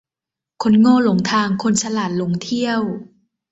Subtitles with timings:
[0.61, 2.81] คนโง่หลงทางคนฉลาดหลงเที่ยว